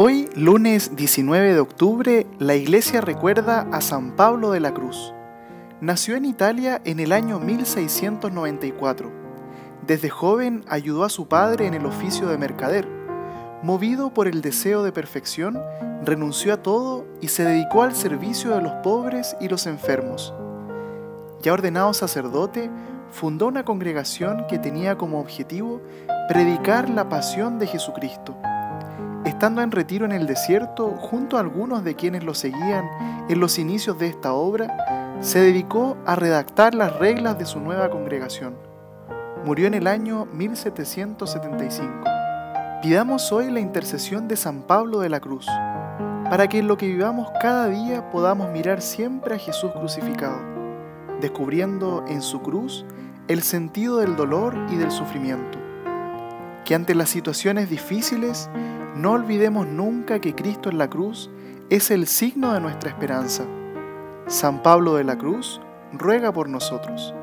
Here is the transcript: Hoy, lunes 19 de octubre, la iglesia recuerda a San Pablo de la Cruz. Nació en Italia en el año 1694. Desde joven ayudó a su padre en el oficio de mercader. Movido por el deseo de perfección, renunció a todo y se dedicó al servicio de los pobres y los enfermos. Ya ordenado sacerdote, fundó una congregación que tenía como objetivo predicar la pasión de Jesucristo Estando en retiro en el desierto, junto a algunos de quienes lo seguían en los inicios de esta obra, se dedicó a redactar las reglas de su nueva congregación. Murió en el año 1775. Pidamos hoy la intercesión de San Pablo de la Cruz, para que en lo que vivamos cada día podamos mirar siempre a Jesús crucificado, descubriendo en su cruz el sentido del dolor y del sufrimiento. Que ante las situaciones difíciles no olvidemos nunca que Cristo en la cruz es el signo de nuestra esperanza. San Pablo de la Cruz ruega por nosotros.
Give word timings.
Hoy, 0.00 0.30
lunes 0.36 0.94
19 0.94 1.54
de 1.54 1.58
octubre, 1.58 2.24
la 2.38 2.54
iglesia 2.54 3.00
recuerda 3.00 3.66
a 3.72 3.80
San 3.80 4.14
Pablo 4.14 4.52
de 4.52 4.60
la 4.60 4.72
Cruz. 4.72 5.12
Nació 5.80 6.14
en 6.14 6.24
Italia 6.24 6.80
en 6.84 7.00
el 7.00 7.10
año 7.10 7.40
1694. 7.40 9.10
Desde 9.84 10.08
joven 10.08 10.64
ayudó 10.68 11.02
a 11.02 11.08
su 11.08 11.26
padre 11.26 11.66
en 11.66 11.74
el 11.74 11.84
oficio 11.84 12.28
de 12.28 12.38
mercader. 12.38 12.86
Movido 13.64 14.14
por 14.14 14.28
el 14.28 14.40
deseo 14.40 14.84
de 14.84 14.92
perfección, 14.92 15.60
renunció 16.04 16.54
a 16.54 16.62
todo 16.62 17.04
y 17.20 17.26
se 17.26 17.44
dedicó 17.44 17.82
al 17.82 17.96
servicio 17.96 18.54
de 18.54 18.62
los 18.62 18.74
pobres 18.84 19.36
y 19.40 19.48
los 19.48 19.66
enfermos. 19.66 20.32
Ya 21.42 21.52
ordenado 21.52 21.92
sacerdote, 21.92 22.70
fundó 23.10 23.48
una 23.48 23.64
congregación 23.64 24.46
que 24.48 24.60
tenía 24.60 24.96
como 24.96 25.18
objetivo 25.18 25.82
predicar 26.28 26.88
la 26.88 27.08
pasión 27.08 27.58
de 27.58 27.66
Jesucristo 27.66 28.36
Estando 29.28 29.60
en 29.60 29.70
retiro 29.70 30.06
en 30.06 30.12
el 30.12 30.26
desierto, 30.26 30.92
junto 30.92 31.36
a 31.36 31.40
algunos 31.40 31.84
de 31.84 31.94
quienes 31.94 32.24
lo 32.24 32.32
seguían 32.32 32.88
en 33.28 33.38
los 33.40 33.58
inicios 33.58 33.98
de 33.98 34.06
esta 34.06 34.32
obra, 34.32 35.18
se 35.20 35.38
dedicó 35.38 35.98
a 36.06 36.16
redactar 36.16 36.74
las 36.74 36.98
reglas 36.98 37.38
de 37.38 37.44
su 37.44 37.60
nueva 37.60 37.90
congregación. 37.90 38.56
Murió 39.44 39.66
en 39.66 39.74
el 39.74 39.86
año 39.86 40.24
1775. 40.32 41.92
Pidamos 42.80 43.30
hoy 43.30 43.50
la 43.50 43.60
intercesión 43.60 44.28
de 44.28 44.36
San 44.36 44.62
Pablo 44.62 45.00
de 45.00 45.10
la 45.10 45.20
Cruz, 45.20 45.46
para 46.30 46.48
que 46.48 46.60
en 46.60 46.66
lo 46.66 46.78
que 46.78 46.86
vivamos 46.86 47.28
cada 47.42 47.68
día 47.68 48.08
podamos 48.10 48.50
mirar 48.50 48.80
siempre 48.80 49.34
a 49.34 49.38
Jesús 49.38 49.72
crucificado, 49.72 50.40
descubriendo 51.20 52.02
en 52.08 52.22
su 52.22 52.40
cruz 52.40 52.86
el 53.28 53.42
sentido 53.42 53.98
del 53.98 54.16
dolor 54.16 54.56
y 54.70 54.76
del 54.76 54.90
sufrimiento. 54.90 55.58
Que 56.64 56.74
ante 56.74 56.94
las 56.94 57.10
situaciones 57.10 57.68
difíciles 57.68 58.48
no 58.98 59.12
olvidemos 59.12 59.68
nunca 59.68 60.18
que 60.18 60.34
Cristo 60.34 60.70
en 60.70 60.78
la 60.78 60.90
cruz 60.90 61.30
es 61.70 61.92
el 61.92 62.08
signo 62.08 62.52
de 62.52 62.60
nuestra 62.60 62.90
esperanza. 62.90 63.44
San 64.26 64.60
Pablo 64.62 64.96
de 64.96 65.04
la 65.04 65.16
Cruz 65.16 65.60
ruega 65.92 66.32
por 66.32 66.48
nosotros. 66.48 67.14